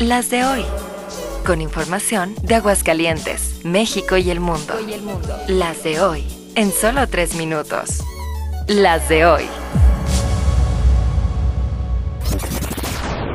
[0.00, 0.64] Las de hoy.
[1.44, 4.74] Con información de Aguascalientes, México y el mundo.
[5.48, 6.24] Las de hoy.
[6.54, 8.00] En solo tres minutos.
[8.66, 9.44] Las de hoy.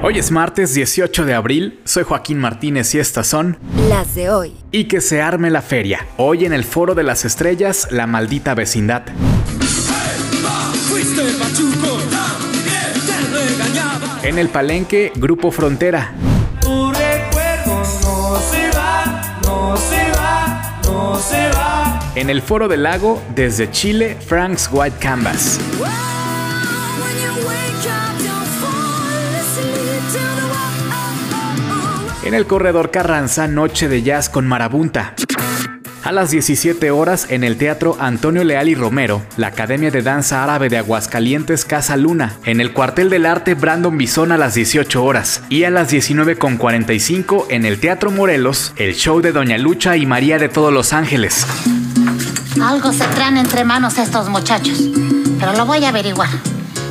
[0.04, 3.58] Hoy es martes 18 de abril, soy Joaquín Martínez y estas son
[3.90, 4.54] Las de hoy.
[4.72, 6.06] Y que se arme la feria.
[6.18, 9.04] Hoy en el Foro de las Estrellas, la maldita vecindad.
[14.26, 16.12] En el Palenque, Grupo Frontera.
[16.60, 22.12] Tu recuerdo no se va, no se va, no se va.
[22.16, 25.60] En el Foro del Lago, desde Chile, Frank's White Canvas.
[32.24, 35.14] En el Corredor Carranza, Noche de Jazz con Marabunta.
[36.06, 40.44] A las 17 horas en el Teatro Antonio Leal y Romero, la Academia de Danza
[40.44, 45.04] Árabe de Aguascalientes Casa Luna, en el Cuartel del Arte Brandon Bison a las 18
[45.04, 50.06] horas y a las 19.45 en el Teatro Morelos, el show de Doña Lucha y
[50.06, 51.48] María de Todos los Ángeles.
[52.62, 54.80] Algo se traen entre manos estos muchachos,
[55.40, 56.30] pero lo voy a averiguar.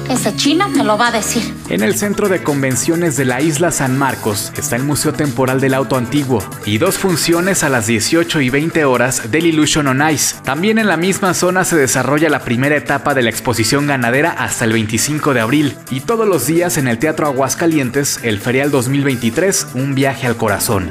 [0.09, 1.43] Ese chino me lo va a decir.
[1.71, 5.73] En el centro de convenciones de la isla San Marcos está el Museo Temporal del
[5.73, 10.37] Auto Antiguo y dos funciones a las 18 y 20 horas del Illusion on Ice.
[10.45, 14.67] También en la misma zona se desarrolla la primera etapa de la exposición ganadera hasta
[14.67, 19.69] el 25 de abril y todos los días en el Teatro Aguascalientes el Ferial 2023
[19.75, 20.91] Un viaje al corazón.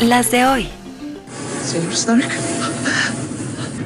[0.00, 0.68] Las de hoy.
[1.64, 2.28] Señor Stark.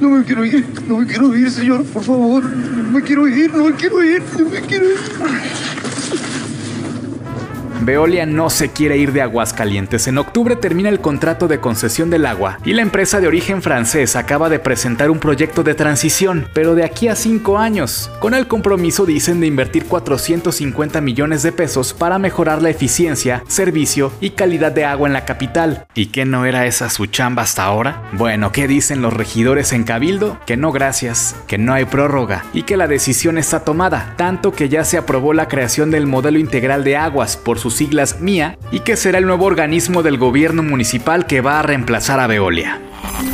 [0.00, 2.44] No me quiero ir, no me quiero ir, señor, por favor.
[2.44, 5.55] No me quiero ir, no me quiero ir, no me quiero ir.
[7.80, 10.06] Veolia no se quiere ir de Aguascalientes.
[10.06, 14.16] En octubre termina el contrato de concesión del agua y la empresa de origen francés
[14.16, 18.46] acaba de presentar un proyecto de transición, pero de aquí a cinco años, con el
[18.46, 24.72] compromiso dicen de invertir 450 millones de pesos para mejorar la eficiencia, servicio y calidad
[24.72, 25.86] de agua en la capital.
[25.94, 28.02] ¿Y qué no era esa su chamba hasta ahora?
[28.12, 30.38] Bueno, ¿qué dicen los regidores en Cabildo?
[30.46, 34.68] Que no gracias, que no hay prórroga y que la decisión está tomada, tanto que
[34.68, 38.78] ya se aprobó la creación del modelo integral de aguas por sus siglas MIA y
[38.80, 42.80] que será el nuevo organismo del gobierno municipal que va a reemplazar a Veolia.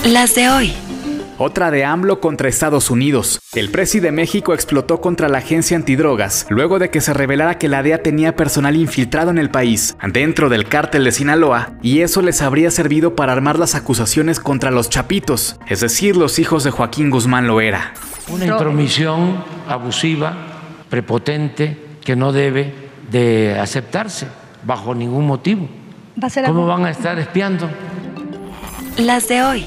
[0.07, 0.73] Las de hoy.
[1.37, 3.41] Otra de AMLO contra Estados Unidos.
[3.53, 7.69] El presi de México explotó contra la agencia antidrogas luego de que se revelara que
[7.69, 12.23] la DEA tenía personal infiltrado en el país, dentro del cártel de Sinaloa, y eso
[12.23, 16.71] les habría servido para armar las acusaciones contra los chapitos, es decir, los hijos de
[16.71, 17.93] Joaquín Guzmán Loera.
[18.29, 20.33] Una intromisión abusiva,
[20.89, 22.82] prepotente, que no debe
[23.13, 24.27] de aceptarse
[24.65, 25.69] bajo ningún motivo.
[26.47, 27.69] ¿Cómo van a estar espiando?
[28.99, 29.67] Las de hoy.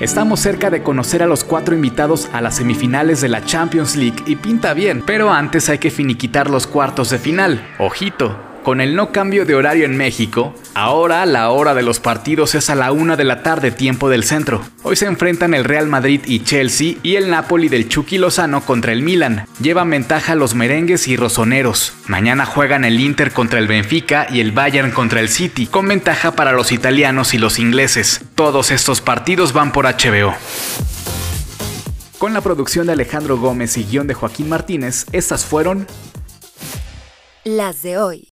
[0.00, 4.22] Estamos cerca de conocer a los cuatro invitados a las semifinales de la Champions League
[4.26, 7.64] y pinta bien, pero antes hay que finiquitar los cuartos de final.
[7.78, 12.54] Ojito, con el no cambio de horario en México, ahora la hora de los partidos
[12.54, 14.64] es a la una de la tarde tiempo del centro.
[14.82, 18.92] Hoy se enfrentan el Real Madrid y Chelsea y el Napoli del Chucky Lozano contra
[18.92, 19.46] el Milan.
[19.60, 21.92] Llevan ventaja los merengues y rosoneros.
[22.06, 26.32] Mañana juegan el Inter contra el Benfica y el Bayern contra el City, con ventaja
[26.32, 28.22] para los italianos y los ingleses.
[28.34, 30.34] Todos estos partidos van por HBO.
[32.18, 35.86] Con la producción de Alejandro Gómez y guion de Joaquín Martínez, estas fueron
[37.44, 38.33] Las de hoy.